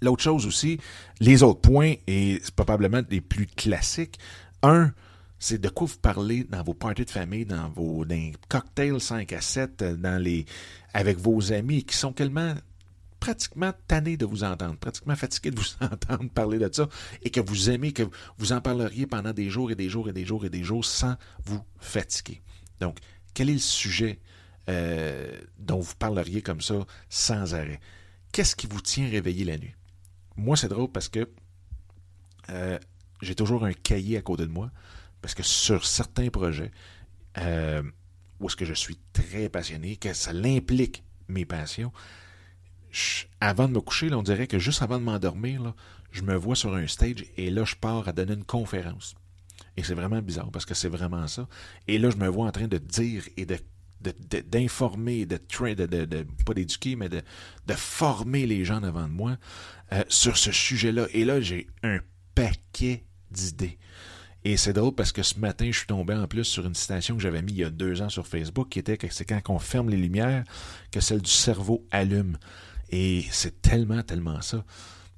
L'autre 0.00 0.22
chose 0.22 0.46
aussi, 0.46 0.78
les 1.20 1.42
autres 1.42 1.60
points, 1.60 1.94
et 2.06 2.40
c'est 2.42 2.54
probablement 2.54 3.02
les 3.08 3.20
plus 3.20 3.46
classiques. 3.46 4.18
Un, 4.62 4.92
c'est 5.38 5.60
de 5.60 5.68
quoi 5.68 5.86
vous 5.86 5.98
parlez 5.98 6.44
dans 6.44 6.62
vos 6.62 6.74
parties 6.74 7.04
de 7.04 7.10
famille, 7.10 7.46
dans 7.46 7.68
vos 7.68 8.04
cocktails 8.48 9.00
5 9.00 9.32
à 9.32 9.40
7, 9.40 9.82
euh, 9.82 9.96
dans 9.96 10.20
les, 10.20 10.44
avec 10.92 11.18
vos 11.18 11.52
amis 11.52 11.84
qui 11.84 11.96
sont 11.96 12.12
tellement 12.12 12.54
pratiquement 13.22 13.72
tannés 13.86 14.16
de 14.16 14.26
vous 14.26 14.42
entendre, 14.42 14.76
pratiquement 14.76 15.14
fatigués 15.14 15.52
de 15.52 15.60
vous 15.60 15.66
entendre 15.84 16.28
parler 16.30 16.58
de 16.58 16.68
ça, 16.72 16.88
et 17.22 17.30
que 17.30 17.40
vous 17.40 17.70
aimez, 17.70 17.92
que 17.92 18.02
vous 18.38 18.52
en 18.52 18.60
parleriez 18.60 19.06
pendant 19.06 19.32
des 19.32 19.48
jours 19.50 19.70
et 19.70 19.76
des 19.76 19.88
jours 19.88 20.08
et 20.08 20.12
des 20.12 20.24
jours 20.24 20.44
et 20.44 20.50
des 20.50 20.64
jours 20.64 20.84
sans 20.84 21.14
vous 21.44 21.62
fatiguer. 21.78 22.42
Donc, 22.80 22.98
quel 23.34 23.48
est 23.50 23.54
le 23.54 23.58
sujet 23.60 24.18
euh, 24.68 25.30
dont 25.60 25.78
vous 25.78 25.94
parleriez 25.96 26.42
comme 26.42 26.60
ça 26.60 26.84
sans 27.08 27.54
arrêt? 27.54 27.78
Qu'est-ce 28.32 28.56
qui 28.56 28.66
vous 28.66 28.80
tient 28.80 29.08
réveillé 29.08 29.44
la 29.44 29.58
nuit? 29.58 29.74
Moi, 30.36 30.56
c'est 30.56 30.68
drôle 30.68 30.90
parce 30.90 31.10
que 31.10 31.28
euh, 32.48 32.78
j'ai 33.20 33.34
toujours 33.34 33.64
un 33.64 33.74
cahier 33.74 34.16
à 34.16 34.22
côté 34.22 34.46
de 34.46 34.50
moi 34.50 34.70
parce 35.20 35.34
que 35.34 35.42
sur 35.42 35.84
certains 35.84 36.30
projets, 36.30 36.72
euh, 37.36 37.82
où 38.40 38.46
est-ce 38.46 38.56
que 38.56 38.64
je 38.64 38.72
suis 38.72 38.98
très 39.12 39.50
passionné, 39.50 39.96
que 39.96 40.14
ça 40.14 40.32
l'implique 40.32 41.04
mes 41.28 41.44
passions, 41.44 41.92
avant 43.40 43.68
de 43.68 43.74
me 43.74 43.80
coucher, 43.80 44.12
on 44.12 44.22
dirait 44.22 44.46
que 44.46 44.58
juste 44.58 44.82
avant 44.82 44.98
de 44.98 45.04
m'endormir, 45.04 45.74
je 46.10 46.22
me 46.22 46.34
vois 46.34 46.56
sur 46.56 46.74
un 46.74 46.86
stage 46.86 47.24
et 47.36 47.50
là, 47.50 47.64
je 47.64 47.76
pars 47.76 48.08
à 48.08 48.12
donner 48.12 48.32
une 48.32 48.44
conférence. 48.44 49.14
Et 49.76 49.82
c'est 49.82 49.94
vraiment 49.94 50.20
bizarre 50.20 50.50
parce 50.50 50.66
que 50.66 50.74
c'est 50.74 50.88
vraiment 50.88 51.26
ça. 51.26 51.48
Et 51.86 51.98
là, 51.98 52.10
je 52.10 52.16
me 52.16 52.28
vois 52.28 52.46
en 52.46 52.50
train 52.50 52.66
de 52.66 52.78
dire 52.78 53.24
et 53.36 53.46
de 53.46 53.58
d'informer, 54.02 55.26
de, 55.26 55.38
de, 55.38 55.86
de, 55.86 56.26
pas 56.44 56.54
d'éduquer, 56.54 56.96
mais 56.96 57.08
de, 57.08 57.22
former 57.74 58.46
les 58.46 58.64
gens 58.64 58.80
devant 58.80 59.04
de 59.04 59.12
moi 59.12 59.36
euh, 59.92 60.02
sur 60.08 60.36
ce 60.36 60.52
sujet-là. 60.52 61.06
Et 61.12 61.24
là, 61.24 61.40
j'ai 61.40 61.66
un 61.82 62.00
paquet 62.34 63.04
d'idées. 63.30 63.78
Et 64.44 64.56
c'est 64.56 64.72
drôle 64.72 64.94
parce 64.94 65.12
que 65.12 65.22
ce 65.22 65.38
matin, 65.38 65.66
je 65.70 65.78
suis 65.78 65.86
tombé 65.86 66.14
en 66.14 66.26
plus 66.26 66.44
sur 66.44 66.66
une 66.66 66.74
citation 66.74 67.16
que 67.16 67.22
j'avais 67.22 67.42
mis 67.42 67.52
il 67.52 67.58
y 67.58 67.64
a 67.64 67.70
deux 67.70 68.02
ans 68.02 68.08
sur 68.08 68.26
Facebook, 68.26 68.68
qui 68.70 68.80
était 68.80 68.96
que 68.96 69.06
c'est 69.10 69.24
quand 69.24 69.40
on 69.48 69.58
ferme 69.58 69.88
les 69.88 69.96
lumières 69.96 70.44
que 70.90 71.00
celle 71.00 71.22
du 71.22 71.30
cerveau 71.30 71.86
allume. 71.90 72.38
Et 72.90 73.24
c'est 73.30 73.62
tellement, 73.62 74.02
tellement 74.02 74.40
ça. 74.42 74.64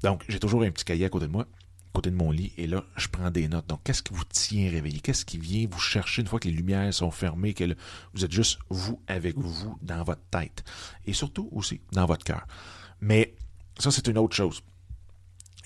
Donc, 0.03 0.25
j'ai 0.29 0.39
toujours 0.39 0.63
un 0.63 0.71
petit 0.71 0.85
cahier 0.85 1.07
à 1.07 1.09
côté 1.09 1.27
de 1.27 1.33
moi, 1.33 1.47
côté 1.95 2.11
de 2.11 2.17
mon 2.17 2.31
lit, 2.31 2.53
et 2.59 2.67
là, 2.67 2.85
je 2.97 3.09
prends 3.09 3.31
des 3.31 3.49
notes. 3.49 3.67
Donc, 3.67 3.81
qu'est-ce 3.85 4.03
qui 4.03 4.13
vous 4.13 4.25
tient 4.25 4.71
réveillé? 4.71 5.01
Qu'est-ce 5.01 5.25
qui 5.25 5.39
vient 5.39 5.67
vous 5.71 5.81
chercher 5.81 6.23
une 6.23 6.29
fois 6.29 6.39
que 6.39 6.49
les 6.49 6.55
lumières 6.55 6.93
sont 6.93 7.11
fermées, 7.11 7.55
que 7.55 7.65
vous 8.13 8.25
êtes 8.25 8.33
juste 8.33 8.59
vous 8.69 9.01
avec 9.07 9.37
vous 9.39 9.79
dans 9.81 10.03
votre 10.05 10.25
tête? 10.31 10.65
Et 11.07 11.13
surtout 11.13 11.49
aussi 11.53 11.81
dans 11.93 12.07
votre 12.07 12.25
cœur. 12.25 12.47
Mais 13.01 13.35
ça, 13.79 13.91
c'est 13.91 14.09
une 14.09 14.19
autre 14.19 14.37
chose. 14.37 14.63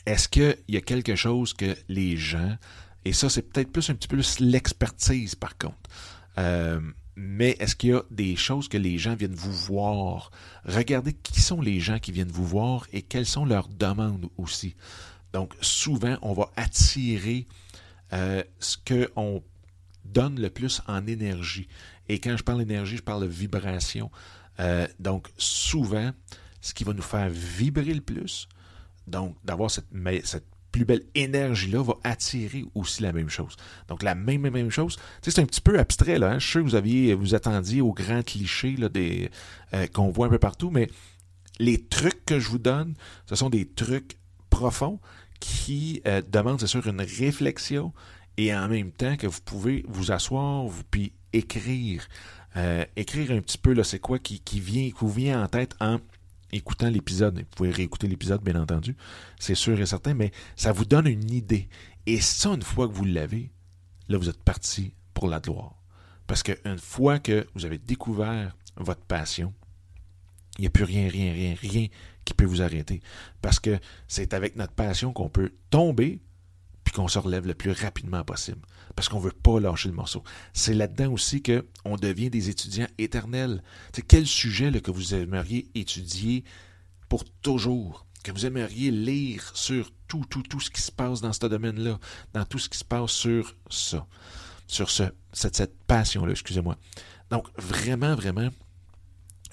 Est-ce 0.06 0.28
qu'il 0.28 0.56
y 0.68 0.76
a 0.76 0.80
quelque 0.80 1.16
chose 1.16 1.52
que 1.52 1.76
les 1.88 2.16
gens 2.16 2.56
et 3.04 3.14
ça, 3.14 3.30
c'est 3.30 3.42
peut-être 3.42 3.72
plus 3.72 3.88
un 3.88 3.94
petit 3.94 4.06
peu 4.06 4.16
plus 4.16 4.38
l'expertise, 4.40 5.34
par 5.34 5.56
contre. 5.56 5.88
Euh, 6.36 6.80
mais 7.16 7.56
est-ce 7.58 7.74
qu'il 7.74 7.90
y 7.90 7.94
a 7.94 8.02
des 8.10 8.36
choses 8.36 8.68
que 8.68 8.76
les 8.76 8.98
gens 8.98 9.14
viennent 9.14 9.34
vous 9.34 9.52
voir? 9.52 10.30
Regardez 10.64 11.14
qui 11.14 11.40
sont 11.40 11.60
les 11.60 11.80
gens 11.80 11.98
qui 11.98 12.12
viennent 12.12 12.30
vous 12.30 12.46
voir 12.46 12.86
et 12.92 13.02
quelles 13.02 13.26
sont 13.26 13.44
leurs 13.44 13.68
demandes 13.68 14.28
aussi. 14.36 14.76
Donc, 15.32 15.54
souvent, 15.60 16.16
on 16.22 16.32
va 16.32 16.50
attirer 16.56 17.46
euh, 18.12 18.42
ce 18.58 18.76
qu'on 18.76 19.42
donne 20.04 20.40
le 20.40 20.50
plus 20.50 20.80
en 20.86 21.06
énergie. 21.06 21.68
Et 22.08 22.18
quand 22.18 22.36
je 22.36 22.42
parle 22.42 22.58
d'énergie, 22.58 22.96
je 22.96 23.02
parle 23.02 23.22
de 23.22 23.28
vibration. 23.28 24.10
Euh, 24.60 24.86
donc, 24.98 25.28
souvent, 25.36 26.12
ce 26.60 26.74
qui 26.74 26.84
va 26.84 26.92
nous 26.92 27.02
faire 27.02 27.28
vibrer 27.28 27.94
le 27.94 28.00
plus, 28.00 28.48
donc 29.06 29.36
d'avoir 29.44 29.70
cette, 29.70 29.86
cette 30.24 30.46
plus 30.72 30.84
belle 30.84 31.04
énergie-là 31.14 31.82
va 31.82 31.94
attirer 32.04 32.64
aussi 32.74 33.02
la 33.02 33.12
même 33.12 33.28
chose. 33.28 33.56
Donc, 33.88 34.02
la 34.02 34.14
même, 34.14 34.42
même, 34.42 34.52
même 34.52 34.70
chose. 34.70 34.98
c'est 35.22 35.38
un 35.38 35.46
petit 35.46 35.60
peu 35.60 35.78
abstrait, 35.78 36.18
là. 36.18 36.32
Hein. 36.32 36.38
Je 36.38 36.46
sais 36.46 36.58
que 36.58 36.64
vous 36.64 36.74
aviez, 36.74 37.14
vous 37.14 37.34
attendiez 37.34 37.80
aux 37.80 37.92
grands 37.92 38.22
clichés 38.22 38.76
là, 38.76 38.88
des, 38.88 39.30
euh, 39.74 39.86
qu'on 39.86 40.10
voit 40.10 40.26
un 40.26 40.30
peu 40.30 40.38
partout, 40.38 40.70
mais 40.70 40.88
les 41.58 41.84
trucs 41.84 42.24
que 42.24 42.38
je 42.38 42.48
vous 42.48 42.58
donne, 42.58 42.94
ce 43.26 43.34
sont 43.34 43.50
des 43.50 43.66
trucs 43.66 44.18
profonds 44.58 44.98
qui 45.38 46.02
euh, 46.06 46.20
demandent, 46.26 46.60
c'est 46.60 46.66
sûr, 46.66 46.86
une 46.86 47.00
réflexion 47.00 47.92
et 48.36 48.54
en 48.54 48.68
même 48.68 48.90
temps 48.90 49.16
que 49.16 49.26
vous 49.26 49.40
pouvez 49.44 49.84
vous 49.88 50.10
asseoir, 50.10 50.64
vous, 50.64 50.82
puis 50.90 51.12
écrire. 51.32 52.06
Euh, 52.56 52.84
écrire 52.96 53.30
un 53.30 53.40
petit 53.40 53.58
peu, 53.58 53.72
là, 53.72 53.84
c'est 53.84 54.00
quoi 54.00 54.18
qui, 54.18 54.40
qui, 54.40 54.58
vient, 54.58 54.90
qui 54.90 55.06
vient 55.06 55.42
en 55.44 55.46
tête 55.46 55.76
en 55.80 55.98
écoutant 56.50 56.90
l'épisode. 56.90 57.38
Vous 57.38 57.44
pouvez 57.56 57.70
réécouter 57.70 58.08
l'épisode, 58.08 58.42
bien 58.42 58.60
entendu, 58.60 58.96
c'est 59.38 59.54
sûr 59.54 59.78
et 59.80 59.86
certain, 59.86 60.14
mais 60.14 60.32
ça 60.56 60.72
vous 60.72 60.84
donne 60.84 61.06
une 61.06 61.30
idée. 61.30 61.68
Et 62.06 62.20
ça, 62.20 62.50
une 62.50 62.62
fois 62.62 62.88
que 62.88 62.94
vous 62.94 63.04
l'avez, 63.04 63.52
là, 64.08 64.18
vous 64.18 64.28
êtes 64.28 64.42
parti 64.42 64.92
pour 65.14 65.28
la 65.28 65.38
gloire. 65.38 65.74
Parce 66.26 66.42
qu'une 66.42 66.78
fois 66.78 67.18
que 67.20 67.46
vous 67.54 67.64
avez 67.64 67.78
découvert 67.78 68.56
votre 68.76 69.02
passion, 69.02 69.52
il 70.58 70.62
n'y 70.62 70.66
a 70.66 70.70
plus 70.70 70.84
rien, 70.84 71.08
rien, 71.08 71.32
rien, 71.32 71.54
rien 71.54 71.86
qui 72.24 72.34
peut 72.34 72.44
vous 72.44 72.62
arrêter. 72.62 73.00
Parce 73.40 73.60
que 73.60 73.78
c'est 74.08 74.34
avec 74.34 74.56
notre 74.56 74.74
passion 74.74 75.12
qu'on 75.12 75.28
peut 75.28 75.52
tomber, 75.70 76.20
puis 76.84 76.92
qu'on 76.92 77.08
se 77.08 77.18
relève 77.18 77.46
le 77.46 77.54
plus 77.54 77.70
rapidement 77.70 78.24
possible. 78.24 78.60
Parce 78.96 79.08
qu'on 79.08 79.18
ne 79.18 79.24
veut 79.24 79.30
pas 79.30 79.60
lâcher 79.60 79.88
le 79.88 79.94
morceau. 79.94 80.24
C'est 80.52 80.74
là-dedans 80.74 81.12
aussi 81.12 81.42
qu'on 81.42 81.96
devient 81.96 82.30
des 82.30 82.48
étudiants 82.48 82.88
éternels. 82.98 83.62
C'est 83.94 84.02
quel 84.02 84.26
sujet 84.26 84.72
que 84.80 84.90
vous 84.90 85.14
aimeriez 85.14 85.70
étudier 85.74 86.44
pour 87.08 87.24
toujours? 87.24 88.06
Que 88.24 88.32
vous 88.32 88.46
aimeriez 88.46 88.90
lire 88.90 89.52
sur 89.54 89.92
tout, 90.08 90.24
tout, 90.28 90.42
tout 90.42 90.60
ce 90.60 90.70
qui 90.70 90.80
se 90.80 90.90
passe 90.90 91.20
dans 91.20 91.32
ce 91.32 91.46
domaine-là, 91.46 91.98
dans 92.32 92.44
tout 92.44 92.58
ce 92.58 92.68
qui 92.68 92.78
se 92.78 92.84
passe 92.84 93.12
sur 93.12 93.54
ça, 93.70 94.06
sur 94.66 94.90
ce, 94.90 95.04
cette, 95.32 95.56
cette 95.56 95.78
passion-là, 95.84 96.32
excusez-moi. 96.32 96.76
Donc, 97.30 97.46
vraiment, 97.56 98.16
vraiment, 98.16 98.48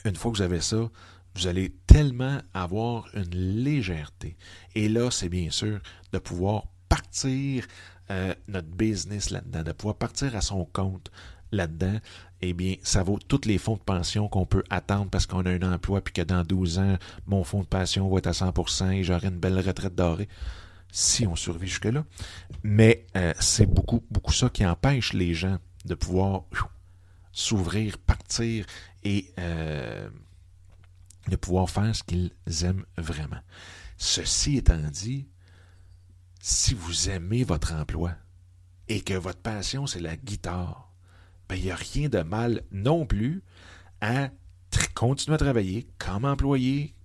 une 0.06 0.16
fois 0.16 0.32
que 0.32 0.38
vous 0.38 0.44
avez 0.44 0.62
ça, 0.62 0.90
vous 1.36 1.48
allez 1.48 1.76
tellement 1.86 2.40
avoir 2.54 3.08
une 3.14 3.64
légèreté. 3.64 4.38
Et 4.74 4.88
là, 4.88 5.12
c'est 5.12 5.30
bien 5.30 5.50
sûr 5.50 5.80
de 6.14 6.20
pouvoir 6.20 6.68
partir 6.88 7.66
euh, 8.12 8.34
notre 8.48 8.70
business 8.70 9.32
là-dedans, 9.32 9.64
de 9.64 9.72
pouvoir 9.72 9.96
partir 9.96 10.36
à 10.36 10.42
son 10.42 10.66
compte 10.66 11.12
là-dedans, 11.52 12.00
eh 12.42 12.54
bien, 12.54 12.76
ça 12.84 13.04
vaut 13.04 13.18
tous 13.28 13.46
les 13.46 13.58
fonds 13.58 13.76
de 13.76 13.82
pension 13.82 14.28
qu'on 14.28 14.46
peut 14.46 14.64
attendre 14.70 15.10
parce 15.10 15.26
qu'on 15.26 15.46
a 15.46 15.50
un 15.50 15.74
emploi, 15.74 16.02
puis 16.02 16.14
que 16.14 16.22
dans 16.22 16.44
12 16.44 16.80
ans, 16.80 16.98
mon 17.26 17.44
fonds 17.44 17.62
de 17.62 17.68
pension 17.68 18.10
va 18.10 18.18
être 18.20 18.28
à 18.28 18.32
100% 18.32 18.92
et 18.92 19.04
j'aurai 19.04 19.28
une 19.28 19.40
belle 19.40 19.60
retraite 19.60 19.96
dorée, 19.96 20.28
si 20.92 21.26
on 21.26 21.36
survit 21.36 21.68
jusque-là. 21.68 22.06
Mais 22.64 23.06
euh, 23.16 23.34
c'est 23.40 23.66
beaucoup, 23.66 24.04
beaucoup 24.12 24.34
ça 24.34 24.50
qui 24.50 24.66
empêche 24.66 25.14
les 25.14 25.34
gens 25.34 25.58
de 25.86 25.96
pouvoir 25.96 26.44
s'ouvrir, 27.36 27.98
partir 27.98 28.66
et 29.04 29.32
euh, 29.40 30.10
de 31.28 31.36
pouvoir 31.36 31.70
faire 31.70 31.94
ce 31.94 32.02
qu'ils 32.02 32.32
aiment 32.64 32.86
vraiment. 32.98 33.42
Ceci 33.98 34.58
étant 34.58 34.90
dit, 34.90 35.28
si 36.40 36.74
vous 36.74 37.10
aimez 37.10 37.44
votre 37.44 37.74
emploi 37.74 38.14
et 38.88 39.02
que 39.02 39.14
votre 39.14 39.42
passion, 39.42 39.86
c'est 39.86 40.00
la 40.00 40.16
guitare, 40.16 40.94
ben, 41.50 41.56
il 41.56 41.66
n'y 41.66 41.72
a 41.72 41.76
rien 41.76 42.08
de 42.08 42.22
mal 42.22 42.64
non 42.72 43.06
plus 43.06 43.44
à 44.00 44.30
continuer 44.94 45.36
à 45.36 45.38
travailler 45.38 45.88
comme 45.98 46.24
employé 46.24 46.96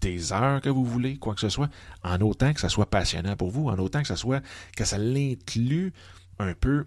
des 0.00 0.32
heures 0.32 0.62
que 0.62 0.70
vous 0.70 0.84
voulez, 0.84 1.18
quoi 1.18 1.34
que 1.34 1.40
ce 1.40 1.50
soit, 1.50 1.68
en 2.02 2.20
autant 2.22 2.54
que 2.54 2.60
ça 2.60 2.70
soit 2.70 2.88
passionnant 2.88 3.36
pour 3.36 3.50
vous, 3.50 3.68
en 3.68 3.78
autant 3.78 4.00
que 4.00 4.08
ça 4.08 4.16
soit 4.16 4.42
que 4.74 4.86
ça 4.86 4.96
l'inclue 4.96 5.92
un 6.38 6.54
peu 6.54 6.86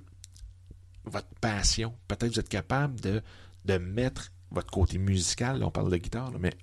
votre 1.09 1.27
passion. 1.41 1.93
Peut-être 2.07 2.33
vous 2.33 2.39
êtes 2.39 2.49
capable 2.49 2.99
de, 2.99 3.21
mettre 3.77 4.31
votre 4.51 4.71
côté 4.71 4.97
musical, 4.97 5.63
on 5.63 5.69
parle 5.69 5.91
de 5.91 5.97
guitare, 5.97 6.31
mais 6.39 6.53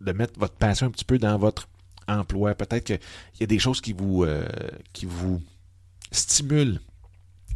de 0.00 0.12
mettre 0.12 0.38
votre 0.38 0.54
passion 0.54 0.86
un 0.86 0.90
petit 0.90 1.04
peu 1.04 1.18
dans 1.18 1.36
votre 1.36 1.68
emploi. 2.06 2.54
Peut-être 2.54 2.84
qu'il 2.84 3.00
y 3.40 3.42
a 3.42 3.46
des 3.46 3.58
choses 3.58 3.80
qui 3.80 3.92
vous, 3.92 4.24
euh, 4.24 4.46
qui 4.92 5.06
vous 5.06 5.42
stimulent 6.12 6.80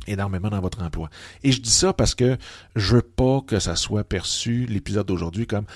énormément 0.08 0.50
dans 0.50 0.60
votre 0.60 0.82
emploi. 0.82 1.10
Et 1.42 1.52
je 1.52 1.60
dis 1.60 1.70
ça 1.70 1.92
parce 1.92 2.14
que 2.14 2.38
je 2.76 2.96
veux 2.96 3.02
pas 3.02 3.40
que 3.40 3.58
ça 3.58 3.76
soit 3.76 4.04
perçu, 4.04 4.66
l'épisode 4.66 5.06
d'aujourd'hui, 5.06 5.46
comme 5.46 5.66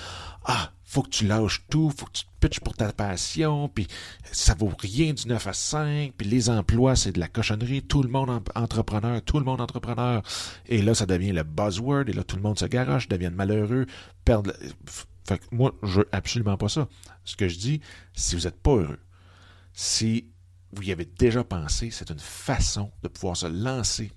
Ah, 0.44 0.72
faut 0.92 1.02
que 1.02 1.08
tu 1.08 1.26
lâches 1.26 1.64
tout, 1.70 1.90
faut 1.96 2.04
que 2.04 2.12
tu 2.12 2.24
te 2.24 2.30
pitches 2.38 2.60
pour 2.60 2.74
ta 2.74 2.92
passion, 2.92 3.70
puis 3.70 3.86
ça 4.30 4.54
vaut 4.54 4.70
rien 4.78 5.14
du 5.14 5.26
9 5.26 5.46
à 5.46 5.52
5, 5.54 6.12
puis 6.18 6.28
les 6.28 6.50
emplois, 6.50 6.96
c'est 6.96 7.12
de 7.12 7.20
la 7.20 7.28
cochonnerie, 7.28 7.82
tout 7.82 8.02
le 8.02 8.10
monde 8.10 8.42
entrepreneur, 8.54 9.22
tout 9.22 9.38
le 9.38 9.44
monde 9.46 9.62
entrepreneur. 9.62 10.22
Et 10.66 10.82
là, 10.82 10.94
ça 10.94 11.06
devient 11.06 11.32
le 11.32 11.44
buzzword, 11.44 12.08
et 12.08 12.12
là, 12.12 12.24
tout 12.24 12.36
le 12.36 12.42
monde 12.42 12.58
se 12.58 12.66
garoche, 12.66 13.08
devient 13.08 13.30
malheureux, 13.34 13.86
perdre... 14.24 14.52
Fait 15.24 15.38
que 15.38 15.44
moi, 15.52 15.72
je 15.82 16.00
veux 16.00 16.08
absolument 16.12 16.58
pas 16.58 16.68
ça. 16.68 16.88
Ce 17.24 17.36
que 17.36 17.48
je 17.48 17.56
dis, 17.56 17.80
si 18.12 18.36
vous 18.36 18.42
n'êtes 18.42 18.60
pas 18.60 18.72
heureux, 18.72 18.98
si 19.72 20.26
vous 20.72 20.82
y 20.82 20.92
avez 20.92 21.04
déjà 21.04 21.42
pensé, 21.44 21.90
c'est 21.90 22.10
une 22.10 22.18
façon 22.18 22.90
de 23.02 23.08
pouvoir 23.08 23.36
se 23.36 23.46
lancer 23.46 24.12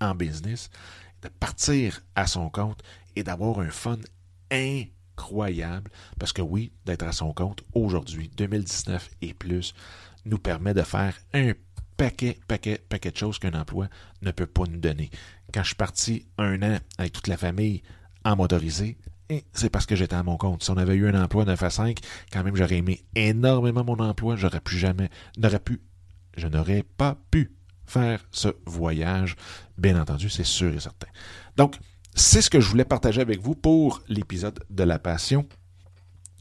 en 0.00 0.14
business, 0.14 0.70
de 1.22 1.28
partir 1.28 2.00
à 2.14 2.26
son 2.26 2.50
compte 2.50 2.82
et 3.16 3.22
d'avoir 3.22 3.60
un 3.60 3.70
fun 3.70 3.98
incroyable. 4.50 5.90
Parce 6.18 6.32
que 6.32 6.42
oui, 6.42 6.72
d'être 6.84 7.04
à 7.04 7.12
son 7.12 7.32
compte 7.32 7.62
aujourd'hui, 7.74 8.30
2019 8.36 9.10
et 9.22 9.34
plus, 9.34 9.74
nous 10.24 10.38
permet 10.38 10.74
de 10.74 10.82
faire 10.82 11.14
un 11.34 11.52
paquet, 11.96 12.38
paquet, 12.46 12.80
paquet 12.88 13.10
de 13.10 13.16
choses 13.16 13.38
qu'un 13.38 13.58
emploi 13.58 13.88
ne 14.22 14.30
peut 14.30 14.46
pas 14.46 14.64
nous 14.64 14.78
donner. 14.78 15.10
Quand 15.52 15.62
je 15.62 15.68
suis 15.68 15.76
parti 15.76 16.26
un 16.38 16.62
an 16.62 16.78
avec 16.98 17.12
toute 17.12 17.26
la 17.26 17.36
famille 17.36 17.82
en 18.24 18.36
motorisé, 18.36 18.98
c'est 19.52 19.70
parce 19.70 19.86
que 19.86 19.96
j'étais 19.96 20.16
à 20.16 20.22
mon 20.22 20.36
compte. 20.36 20.62
Si 20.62 20.70
on 20.70 20.76
avait 20.76 20.94
eu 20.94 21.08
un 21.08 21.22
emploi 21.22 21.44
9 21.44 21.62
à 21.62 21.70
5, 21.70 21.98
quand 22.32 22.44
même, 22.44 22.56
j'aurais 22.56 22.76
aimé 22.78 23.04
énormément 23.14 23.84
mon 23.84 23.98
emploi. 23.98 24.36
J'aurais 24.36 24.60
plus 24.60 24.78
jamais, 24.78 25.10
n'aurais 25.36 25.60
pu, 25.60 25.82
je 26.36 26.46
n'aurais 26.46 26.82
pas 26.82 27.18
pu 27.30 27.52
faire 27.88 28.24
ce 28.30 28.48
voyage. 28.66 29.36
Bien 29.76 30.00
entendu, 30.00 30.28
c'est 30.28 30.44
sûr 30.44 30.72
et 30.74 30.80
certain. 30.80 31.08
Donc, 31.56 31.76
c'est 32.14 32.42
ce 32.42 32.50
que 32.50 32.60
je 32.60 32.68
voulais 32.68 32.84
partager 32.84 33.20
avec 33.20 33.40
vous 33.40 33.54
pour 33.54 34.02
l'épisode 34.08 34.58
de 34.70 34.82
la 34.84 34.98
passion. 34.98 35.46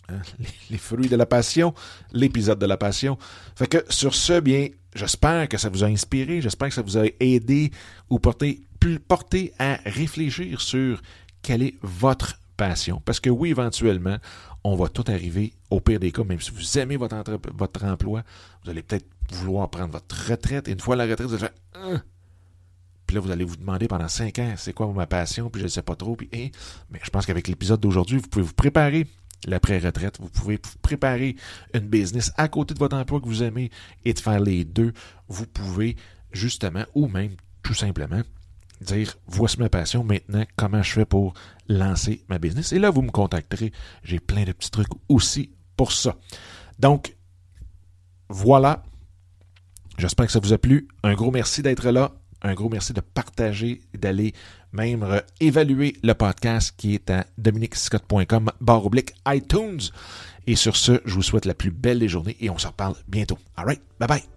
Hein, 0.10 0.22
les 0.70 0.78
fruits 0.78 1.10
de 1.10 1.16
la 1.16 1.26
passion, 1.26 1.74
l'épisode 2.12 2.60
de 2.60 2.66
la 2.66 2.78
passion. 2.78 3.18
Fait 3.56 3.68
que 3.68 3.84
sur 3.90 4.16
ce, 4.16 4.40
bien, 4.40 4.68
j'espère 4.96 5.48
que 5.50 5.58
ça 5.58 5.70
vous 5.70 5.84
a 5.84 5.88
inspiré, 5.88 6.42
j'espère 6.42 6.70
que 6.70 6.76
ça 6.76 6.82
vous 6.82 6.98
a 6.98 7.06
aidé 7.20 7.72
ou 8.10 8.20
porté, 8.20 8.64
porté 9.08 9.54
à 9.60 9.80
réfléchir 9.86 10.62
sur 10.62 11.02
quelle 11.42 11.64
est 11.64 11.76
votre 11.82 12.40
passion. 12.58 13.02
Parce 13.06 13.20
que 13.20 13.30
oui, 13.30 13.50
éventuellement, 13.50 14.18
on 14.68 14.76
va 14.76 14.90
tout 14.90 15.06
arriver, 15.08 15.54
au 15.70 15.80
pire 15.80 16.00
des 16.00 16.12
cas, 16.12 16.24
même 16.24 16.42
si 16.42 16.52
vous 16.52 16.78
aimez 16.78 16.98
votre, 16.98 17.16
emploi, 17.86 18.24
vous 18.64 18.70
allez 18.70 18.84
peut-être 18.84 19.08
vouloir 19.32 19.70
prendre 19.70 19.92
votre 19.92 20.30
retraite. 20.30 20.68
Et 20.68 20.72
une 20.72 20.80
fois 20.80 20.96
la 20.96 21.06
retraite, 21.06 21.28
vous 21.28 21.34
allez 21.34 21.44
faire 21.44 21.54
hein? 21.76 22.02
Puis 23.06 23.16
là, 23.16 23.22
vous 23.22 23.32
allez 23.32 23.46
vous 23.46 23.56
demander 23.56 23.88
pendant 23.88 24.10
cinq 24.10 24.40
ans, 24.40 24.54
c'est 24.58 24.74
quoi 24.74 24.92
ma 24.92 25.08
passion, 25.08 25.50
puis 25.50 25.62
je 25.62 25.68
ne 25.68 25.70
sais 25.70 25.82
pas 25.82 25.96
trop. 25.96 26.18
Puis, 26.18 26.30
hein? 26.34 26.50
Mais 26.90 27.00
je 27.02 27.10
pense 27.10 27.26
qu'avec 27.26 27.48
l'épisode 27.48 27.80
d'aujourd'hui, 27.80 28.18
vous 28.18 28.28
pouvez 28.28 28.44
vous 28.44 28.54
préparer 28.54 29.08
l'après-retraite. 29.46 30.18
Vous 30.20 30.30
pouvez 30.30 30.60
préparer 30.82 31.38
une 31.74 31.88
business 31.88 32.34
à 32.36 32.50
côté 32.50 32.74
de 32.74 32.80
votre 32.80 32.98
emploi 32.98 33.22
que 33.22 33.26
vous 33.26 33.44
aimez 33.44 33.72
et 34.04 34.14
de 34.14 34.20
faire 34.20 34.42
les 34.42 34.66
deux. 34.66 34.92
Vous 35.30 35.48
pouvez 35.48 35.96
justement, 36.34 36.84
ou 36.94 37.08
même 37.08 37.36
tout 37.64 37.74
simplement, 37.74 38.22
dire 38.82 39.18
voici 39.28 39.60
ma 39.60 39.70
passion, 39.70 40.04
maintenant 40.04 40.44
comment 40.56 40.84
je 40.84 40.94
fais 40.94 41.06
pour 41.06 41.34
lancer 41.68 42.24
ma 42.30 42.40
business. 42.40 42.74
Et 42.74 42.80
là, 42.80 42.90
vous 42.90 43.02
me 43.02 43.12
contacterez. 43.12 43.72
J'ai 44.04 44.20
plein 44.20 44.44
de 44.44 44.52
petits 44.52 44.72
trucs 44.72 44.88
aussi 45.10 45.52
pour 45.76 45.92
ça. 45.92 46.16
Donc, 46.80 47.16
voilà. 48.30 48.84
J'espère 49.98 50.28
que 50.28 50.32
ça 50.32 50.40
vous 50.40 50.54
a 50.54 50.58
plu. 50.58 50.88
Un 51.04 51.16
gros 51.16 51.32
merci 51.32 51.62
d'être 51.62 51.90
là. 51.90 52.12
Un 52.44 52.54
gros 52.54 52.70
merci 52.70 52.94
de 52.94 53.02
partager, 53.02 53.82
d'aller 53.98 54.34
même 54.72 55.22
évaluer 55.40 55.96
le 56.04 56.14
podcast 56.14 56.74
qui 56.78 56.94
est 56.94 57.10
à 57.10 57.26
dominicscott.com 57.38 58.52
barre 58.62 58.86
oblique 58.86 59.14
iTunes. 59.28 59.82
Et 60.46 60.56
sur 60.56 60.76
ce, 60.76 61.02
je 61.04 61.14
vous 61.16 61.24
souhaite 61.24 61.46
la 61.46 61.56
plus 61.56 61.72
belle 61.72 62.00
des 62.00 62.08
journées 62.08 62.38
et 62.40 62.50
on 62.50 62.58
se 62.58 62.68
reparle 62.68 62.96
bientôt. 63.08 63.40
All 63.56 63.66
right, 63.66 63.82
bye 64.00 64.08
bye. 64.08 64.37